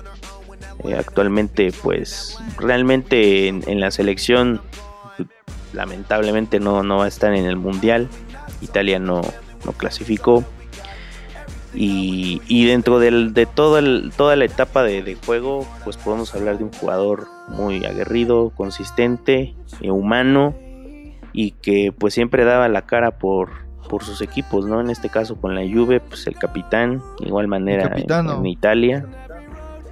[0.84, 4.62] Eh, actualmente, pues realmente en, la selección,
[5.74, 8.08] lamentablemente no, no va a estar en el mundial.
[8.62, 9.22] Italia no,
[9.66, 10.44] no clasificó.
[11.80, 13.80] Y, dentro de todo
[14.16, 19.54] toda la etapa de, juego, pues podemos hablar de un jugador muy aguerrido, consistente,
[19.84, 20.56] humano
[21.34, 24.82] y que pues siempre daba la cara por, por sus equipos, ¿no?
[24.82, 29.06] En este caso con la Juve, pues el capitán, igual manera en, Italia.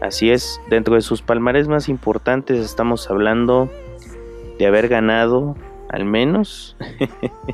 [0.02, 3.72] Así es, dentro de sus palmares más importantes estamos hablando
[4.60, 5.56] de haber ganado
[5.90, 6.76] al menos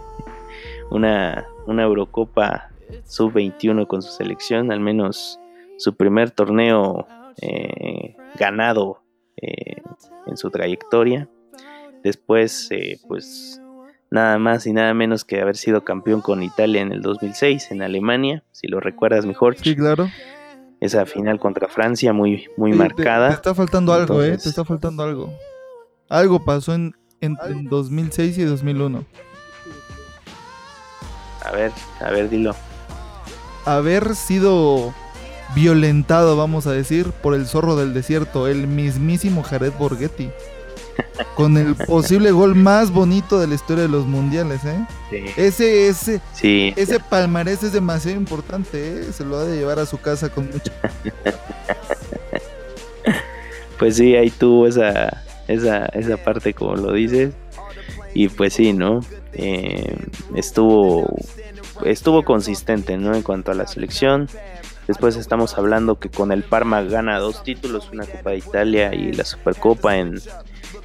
[0.90, 2.72] una, una Eurocopa
[3.04, 5.40] sub-21 con su selección, al menos
[5.78, 7.08] su primer torneo
[7.42, 9.04] eh, ganado
[9.38, 9.82] eh,
[10.28, 11.30] en su trayectoria.
[12.04, 13.61] Después, eh, pues
[14.12, 17.82] nada más y nada menos que haber sido campeón con Italia en el 2006 en
[17.82, 19.58] Alemania, si lo recuerdas mejor.
[19.58, 20.10] Sí, claro.
[20.80, 23.30] Esa final contra Francia muy, muy marcada.
[23.30, 24.38] Te, está faltando algo, ¿eh?
[24.38, 25.34] Te está faltando algo.
[26.10, 27.36] Algo pasó en, en
[27.70, 29.04] 2006 y 2001.
[31.44, 32.56] A ver, a ver, dilo
[33.66, 34.94] haber sido
[35.56, 40.32] violentado, vamos a decir, por el zorro del desierto, el mismísimo Jared Borghetti.
[41.36, 44.86] Con el posible gol más bonito de la historia de los mundiales, ¿eh?
[45.38, 49.14] Ese, ese, ese palmarés es demasiado importante, ¿eh?
[49.14, 50.72] Se lo ha de llevar a su casa con mucho.
[53.80, 57.34] pues sí, ahí tuvo esa, esa, esa parte, como lo dices.
[58.14, 59.00] Y pues sí, ¿no?
[59.34, 59.96] Eh,
[60.36, 61.08] estuvo
[61.86, 63.16] estuvo consistente ¿no?
[63.16, 64.28] en cuanto a la selección.
[64.88, 69.14] Después estamos hablando que con el Parma gana dos títulos, una Copa de Italia y
[69.14, 70.20] la Supercopa en,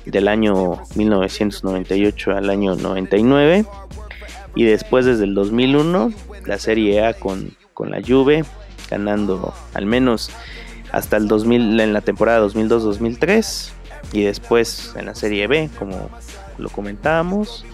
[0.05, 3.65] del año 1998 al año 99.
[4.55, 6.13] Y después desde el 2001
[6.45, 8.45] la Serie A con, con la Juve,
[8.89, 10.31] ganando al menos
[10.93, 13.73] hasta el 2000 en la temporada 2002-2003
[14.13, 16.09] y después en la Serie B, como
[16.59, 17.65] lo comentábamos,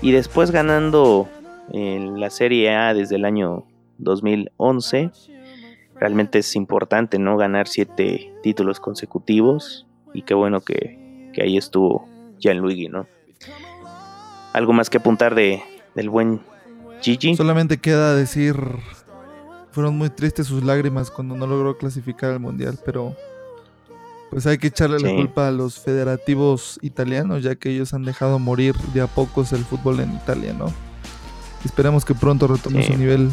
[0.00, 1.28] y después ganando
[1.72, 3.64] en la Serie A desde el año
[3.98, 5.10] 2011.
[6.02, 12.08] Realmente es importante no ganar siete títulos consecutivos y qué bueno que, que ahí estuvo
[12.40, 13.06] Gianluigi, ¿no?
[14.52, 15.62] Algo más que apuntar de,
[15.94, 16.40] del buen
[17.02, 17.36] Gigi.
[17.36, 18.56] Solamente queda decir,
[19.70, 23.14] fueron muy tristes sus lágrimas cuando no logró clasificar al mundial, pero
[24.28, 28.40] pues hay que echarle la culpa a los federativos italianos, ya que ellos han dejado
[28.40, 30.66] morir de a pocos el fútbol en Italia, ¿no?
[31.64, 33.30] Esperamos que pronto retome su nivel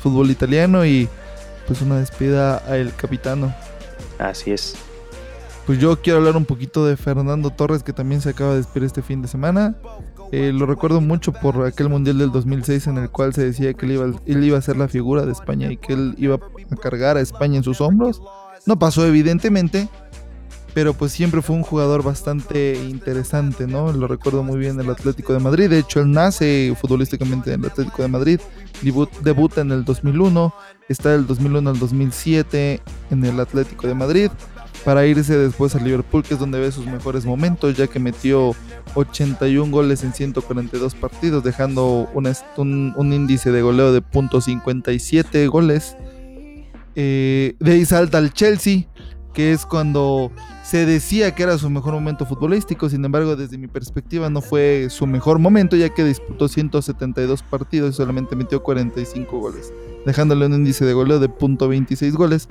[0.00, 1.08] fútbol italiano y
[1.66, 3.54] pues una despida al capitano.
[4.18, 4.74] Así es.
[5.66, 8.86] Pues yo quiero hablar un poquito de Fernando Torres que también se acaba de despedir
[8.86, 9.76] este fin de semana.
[10.32, 13.86] Eh, lo recuerdo mucho por aquel Mundial del 2006 en el cual se decía que
[13.86, 16.76] él iba, él iba a ser la figura de España y que él iba a
[16.76, 18.22] cargar a España en sus hombros.
[18.66, 19.88] No pasó evidentemente,
[20.74, 23.92] pero pues siempre fue un jugador bastante interesante, ¿no?
[23.92, 27.60] Lo recuerdo muy bien en el Atlético de Madrid, de hecho él nace futbolísticamente en
[27.60, 28.40] el Atlético de Madrid,
[29.22, 30.54] debuta en el 2001,
[30.88, 32.80] está del 2001 al 2007
[33.10, 34.30] en el Atlético de Madrid,
[34.84, 38.54] para irse después al Liverpool, que es donde ve sus mejores momentos, ya que metió
[38.94, 45.96] 81 goles en 142 partidos, dejando un, índice de goleo de .57 goles.
[46.94, 48.86] Eh, de ahí salta al Chelsea,
[49.32, 50.30] que es cuando
[50.62, 54.88] se decía que era su mejor momento futbolístico, sin embargo, desde mi perspectiva no fue
[54.90, 59.72] su mejor momento, ya que disputó 172 partidos y solamente metió 45 goles,
[60.06, 62.48] dejándole un índice de goleo de .26 goles,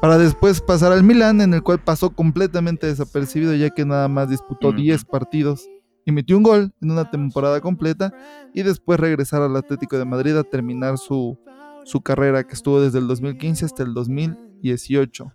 [0.00, 4.30] para después pasar al Milan, en el cual pasó completamente desapercibido, ya que nada más
[4.30, 5.68] disputó 10 partidos
[6.04, 8.12] y metió un gol en una temporada completa,
[8.54, 11.38] y después regresar al Atlético de Madrid a terminar su,
[11.84, 15.32] su carrera, que estuvo desde el 2015 hasta el 2018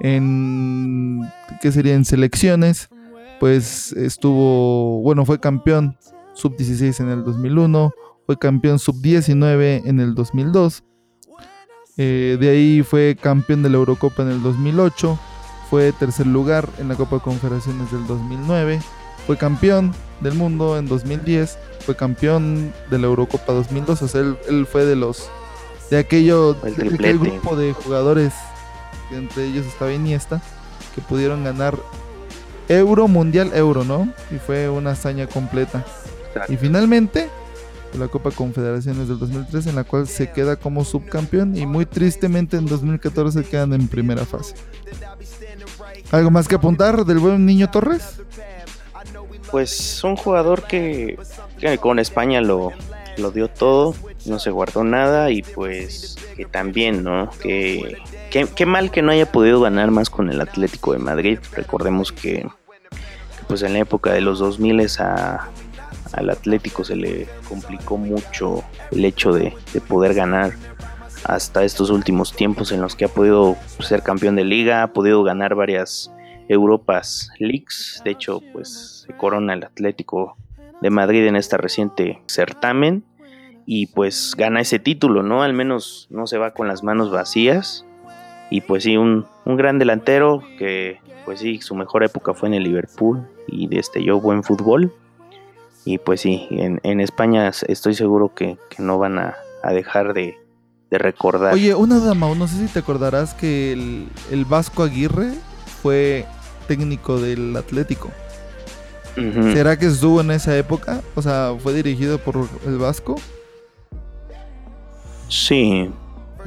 [0.00, 1.20] en
[1.60, 1.94] ¿qué sería?
[1.94, 2.88] en selecciones,
[3.40, 5.96] pues estuvo, bueno, fue campeón
[6.34, 7.92] sub 16 en el 2001,
[8.26, 10.84] fue campeón sub 19 en el 2002.
[11.96, 15.18] Eh, de ahí fue campeón de la Eurocopa en el 2008,
[15.68, 18.80] fue tercer lugar en la Copa de Confederaciones del 2009,
[19.26, 24.66] fue campeón del mundo en 2010, fue campeón de la Eurocopa 2002, o sea, él,
[24.70, 25.28] fue de los
[25.90, 28.32] de aquello, de aquel grupo de jugadores
[29.10, 30.40] entre ellos estaba Iniesta,
[30.94, 31.76] que pudieron ganar
[32.68, 34.12] Euro, Mundial, Euro, ¿no?
[34.30, 35.84] Y fue una hazaña completa.
[36.48, 37.28] Y finalmente,
[37.96, 42.56] la Copa Confederaciones del 2003, en la cual se queda como subcampeón y muy tristemente
[42.56, 44.54] en 2014 quedan en primera fase.
[46.10, 48.20] ¿Algo más que apuntar del buen niño Torres?
[49.50, 51.18] Pues un jugador que,
[51.80, 52.72] con España lo,
[53.18, 53.94] lo dio todo,
[54.26, 57.30] no se guardó nada y pues que también, ¿no?
[57.42, 57.98] Que,
[58.30, 61.38] qué mal que no haya podido ganar más con el Atlético de Madrid.
[61.52, 62.46] Recordemos que,
[63.48, 65.48] pues en la época de los 2000 a,
[66.12, 69.54] al Atlético se le complicó mucho el hecho de,
[69.88, 70.52] poder ganar
[71.24, 75.22] hasta estos últimos tiempos en los que ha podido ser campeón de liga, ha podido
[75.24, 76.10] ganar varias
[76.48, 78.00] Europas Leagues.
[78.04, 80.36] De hecho, pues se corona el Atlético
[80.80, 83.04] de Madrid en este reciente certamen
[83.66, 85.42] y pues gana ese título, ¿no?
[85.42, 87.84] Al menos no se va con las manos vacías.
[88.50, 92.54] Y pues sí, un, un gran delantero que pues sí, su mejor época fue en
[92.54, 94.94] el Liverpool y destelló buen fútbol.
[95.84, 99.36] Y pues sí, en, España estoy seguro que, no van a,
[99.70, 100.38] dejar de,
[100.90, 101.52] recordar.
[101.52, 105.34] Oye, una dama, no sé si te acordarás que el, Vasco Aguirre
[105.82, 106.24] fue
[106.66, 108.10] técnico del Atlético.
[109.14, 111.02] ¿Será que estuvo en esa época?
[111.14, 113.16] O sea, ¿fue dirigido por el Vasco?
[115.28, 115.90] Sí,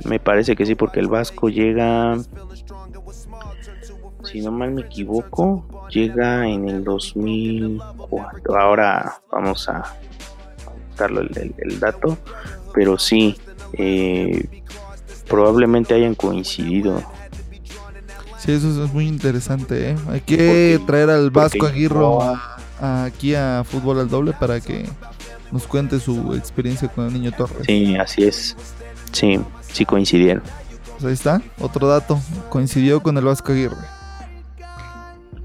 [0.06, 2.18] me parece que sí, porque el Vasco llega
[4.24, 8.60] si no mal me equivoco, llega en el 2004.
[8.60, 9.96] Ahora vamos a
[10.90, 12.18] buscarlo el, dato,
[12.74, 13.36] pero sí,
[13.74, 14.64] eh,
[15.28, 17.02] probablemente hayan coincidido.
[18.42, 19.92] Sí, eso es muy interesante.
[19.92, 19.96] ¿eh?
[20.10, 22.00] Hay que traer al Vasco Aguirre
[22.82, 24.90] aquí a Fútbol al Doble para que
[25.52, 27.68] nos cuente su experiencia con el niño Torres.
[27.68, 28.58] Sí, así es.
[29.12, 29.40] Sí,
[29.72, 30.42] sí coincidieron.
[30.94, 32.20] Pues ahí está, otro dato.
[32.50, 33.78] Coincidió con el Vasco Aguirre.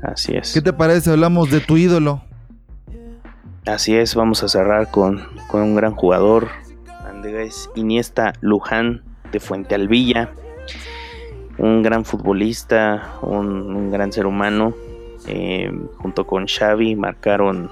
[0.02, 0.54] Así es.
[0.54, 1.10] ¿Qué te parece?
[1.10, 2.22] Hablamos de tu ídolo.
[3.66, 6.48] Así es, vamos a cerrar con, un gran jugador,
[7.04, 10.30] Andrés Iniesta Luján de Fuente Alvilla,
[11.58, 14.74] un gran futbolista, un, gran ser humano.
[15.28, 17.70] Eh, junto con Xavi marcaron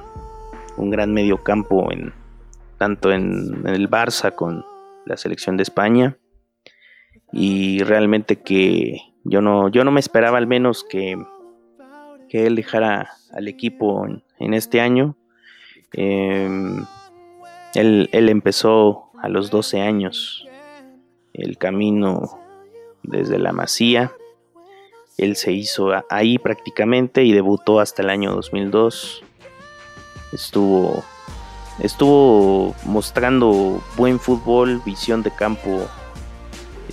[0.77, 2.13] un gran mediocampo en,
[2.79, 4.65] tanto en, el Barça con
[5.07, 6.17] la selección de España.
[7.33, 11.17] Y realmente que yo no, yo no me esperaba al menos que,
[12.29, 14.07] que él dejara al equipo
[14.39, 15.17] en, este año.
[15.93, 16.85] Em,
[17.75, 20.47] él, empezó a los 12 años
[21.33, 22.44] el camino
[23.05, 24.13] desde la Masía.
[25.17, 29.23] Él se hizo ahí prácticamente y debutó hasta el año 2002.
[30.33, 31.05] Estuvo,
[31.79, 35.89] estuvo mostrando buen fútbol, visión de campo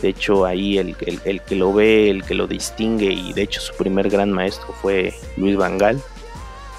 [0.01, 3.75] de hecho, ahí el, que lo ve, el que lo distingue, y de hecho su
[3.75, 6.01] primer gran maestro fue Luis Vangal,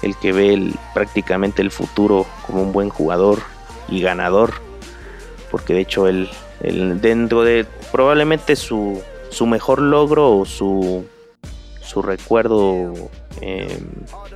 [0.01, 3.39] el que ve prácticamente el futuro como un buen jugador
[3.87, 4.53] y ganador,
[5.51, 9.01] porque de hecho él, dentro de probablemente su,
[9.33, 11.05] su mejor logro o su,
[11.81, 12.93] su recuerdo
[13.41, 13.79] eh,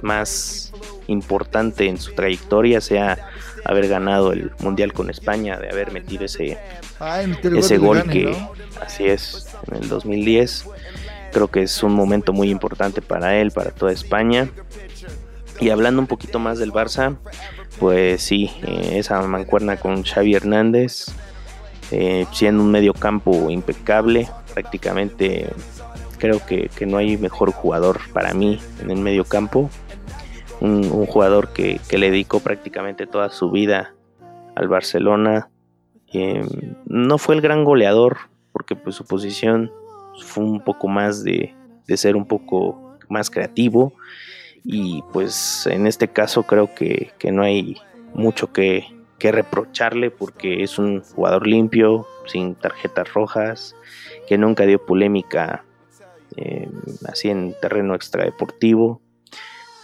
[0.02, 0.74] más
[1.08, 3.30] importante en su trayectoria sea
[3.64, 6.58] haber ganado el mundial con España, de haber metido ese,
[7.00, 8.36] ah, ese gol, que
[8.82, 10.66] así es en el 2010.
[11.34, 14.50] Creo que es un momento muy importante para él, para toda España.
[15.60, 17.18] Y hablando un poquito más del Barça,
[17.80, 21.08] pues sí, eh, esa mancuerna con Xavi Hernández,
[21.92, 25.50] eh, siendo un medio campo impecable, prácticamente
[26.18, 29.70] creo que, que, no hay mejor jugador para mí en el medio campo
[30.60, 33.94] un, jugador que, le dedicó prácticamente toda su vida
[34.56, 35.50] al Barcelona.
[36.86, 38.18] no fue el gran goleador,
[38.52, 39.72] porque pues, su posición
[40.20, 41.54] fue un poco más de,
[41.96, 43.94] ser un poco más creativo.
[44.64, 47.78] Y pues en este caso creo que, no hay
[48.14, 48.86] mucho que,
[49.20, 53.76] reprocharle porque es un jugador limpio, sin tarjetas rojas,
[54.28, 55.64] que nunca dio polémica
[56.36, 56.70] eh,
[57.08, 59.02] así en terreno extradeportivo.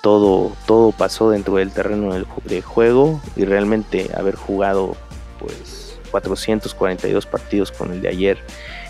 [0.01, 4.97] Todo, todo pasó dentro del terreno del, de juego y realmente haber jugado
[5.39, 8.39] pues 442 partidos con el de ayer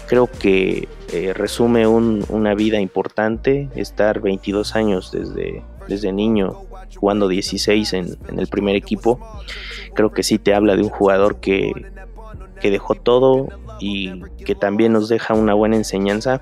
[0.08, 6.62] creo que eh, resume una vida importante estar 22 años desde, desde niño
[6.96, 9.20] jugando 16 en, en, el primer equipo.
[9.96, 11.72] Creo que sí te habla de un jugador que,
[12.62, 13.48] que dejó todo
[13.84, 16.42] y que también nos deja una buena enseñanza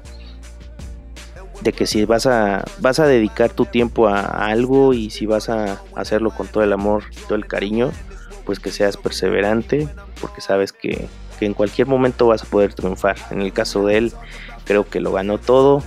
[1.61, 5.49] de que si vas a, vas a dedicar tu tiempo a, algo y si vas
[5.49, 7.91] a hacerlo con todo el amor, todo el cariño,
[8.45, 9.87] pues que seas perseverante,
[10.19, 11.07] porque sabes que,
[11.39, 13.15] en cualquier momento vas a poder triunfar.
[13.31, 14.13] En el caso de él,
[14.63, 15.81] creo que lo ganó todo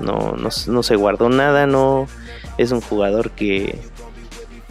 [0.00, 2.08] no, no, no se guardó nada, no
[2.58, 3.78] es un jugador que,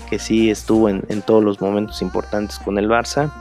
[0.09, 3.31] que sí estuvo en, en, todos los momentos importantes con el Barça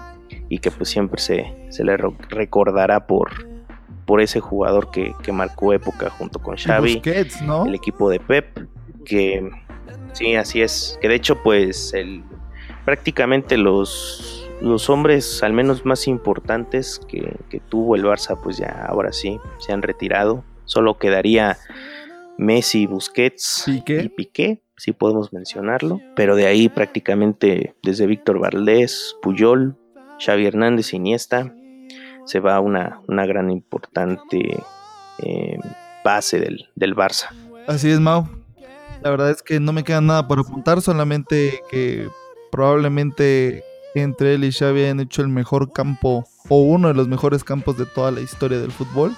[0.49, 3.49] y que pues siempre se, se le recordará por,
[4.07, 7.03] por ese jugador que, que marcó época junto con Xavi,
[7.43, 7.67] ¿no?
[7.67, 8.69] el equipo de Pep,
[9.05, 9.51] que
[10.13, 12.23] sí, así es, que de hecho pues el,
[12.85, 18.87] prácticamente los, los hombres al menos más importantes que, que tuvo el Barça pues ya
[18.89, 21.59] ahora sí se han retirado, solo quedaría
[22.39, 29.77] Messi, Busquets y Piqué, si podemos mencionarlo, pero de ahí prácticamente desde Víctor Valdés, Puyol,
[30.25, 31.53] Xavi Hernández, Iniesta,
[32.27, 34.63] se va una, una gran importante
[35.19, 35.59] eh,
[36.05, 37.29] base del, del Barça.
[37.67, 38.27] Así es, Mau.
[39.03, 42.09] La verdad es que no me queda nada por apuntar, solamente que
[42.51, 43.63] probablemente
[43.95, 47.77] entre él y Xavi han hecho el mejor campo o uno de los mejores campos
[47.77, 49.15] de toda la historia del fútbol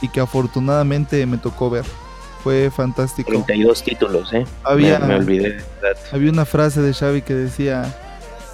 [0.00, 1.84] y que afortunadamente me tocó ver.
[2.44, 3.30] Fue fantástico.
[3.30, 4.46] 32 títulos, ¿eh?
[4.62, 5.58] Había, me, me olvidé.
[6.12, 7.92] Había una frase de Xavi que decía,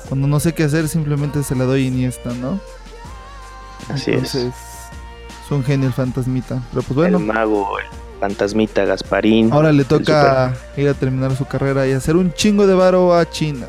[0.08, 2.58] cuando no sé qué hacer simplemente se la doy Iniesta, ¿no?
[3.88, 5.44] Así Entonces, es.
[5.44, 6.62] Es un genio el fantasmita.
[6.70, 7.18] Pero pues bueno.
[7.18, 7.86] El mago, el
[8.20, 9.52] fantasmita Gasparín.
[9.52, 13.28] Ahora le toca ir a terminar su carrera y hacer un chingo de varo a
[13.28, 13.66] China.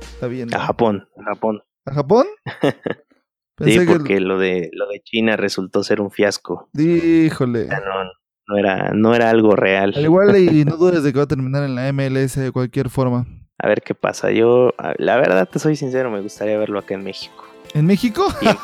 [0.00, 0.48] Está bien.
[0.48, 0.56] ¿no?
[0.56, 1.62] A Japón, a Japón.
[1.86, 2.26] ¿A Japón?
[3.64, 4.20] sí, porque que...
[4.20, 6.68] lo de lo de China resultó ser un fiasco.
[6.74, 7.68] Híjole.
[7.68, 8.10] No,
[8.48, 9.94] no era, no era algo real.
[9.96, 12.90] Al igual y no dudes de que va a terminar en la MLS de cualquier
[12.90, 13.26] forma.
[13.58, 14.30] A ver qué pasa.
[14.30, 17.44] Yo, la verdad, te soy sincero, me gustaría verlo acá en México.
[17.74, 18.26] ¿En México?
[18.40, 18.56] Bien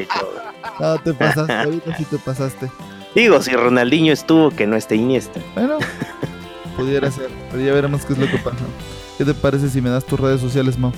[0.00, 0.32] y todo.
[0.78, 2.70] No, te pasaste, ahorita sí te pasaste.
[3.16, 5.40] Digo, si Ronaldinho estuvo, que no esté Iniesta.
[5.54, 5.78] Bueno,
[6.76, 8.64] pudiera ser, pero ya veremos qué es lo que pasa.
[9.18, 10.92] ¿Qué te parece si me das tus redes sociales, Mau?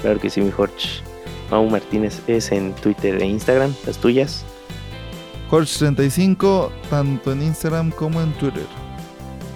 [0.00, 1.02] Claro que sí, mi Jorge.
[1.50, 4.44] Mau Martínez es en Twitter e Instagram, las tuyas.
[5.50, 8.66] Jorge35, tanto en Instagram como en Twitter.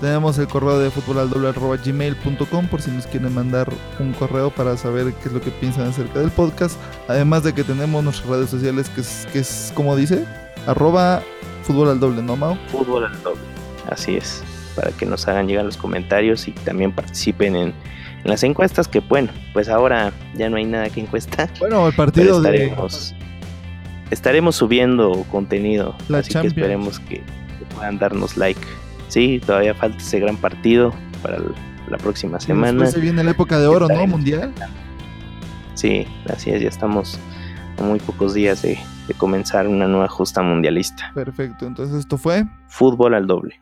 [0.02, 5.28] Tenemos el correo de gmail.com por si nos quieren mandar un correo para saber qué
[5.28, 6.76] es lo que piensan acerca del podcast.
[7.06, 10.24] Además de que tenemos nuestras redes sociales que es, que es como dice,
[10.66, 11.22] arroba
[11.62, 12.56] fútbol al doble, ¿no, Mau?
[12.66, 13.42] Fútbol al doble,
[13.92, 14.42] así es.
[14.74, 17.74] Para que nos hagan llegar los comentarios y también participen en, en
[18.24, 21.48] las encuestas que bueno, pues ahora ya no hay nada que encuestar.
[21.60, 23.16] Bueno, el partido estaremos, de...
[24.10, 26.54] estaremos subiendo contenido, La así Champions.
[26.54, 27.22] que esperemos que
[27.76, 28.60] puedan darnos like.
[29.12, 31.52] Sí, todavía falta ese gran partido para el-
[31.88, 32.72] la próxima semana.
[32.72, 34.06] Después se viene la época de oro, ¿no?
[34.06, 34.52] Mundial.
[35.74, 37.18] Sí, así es, ya estamos
[37.78, 41.10] a muy pocos días de, de comenzar una nueva justa mundialista.
[41.14, 43.61] Perfecto, entonces esto fue Fútbol al doble.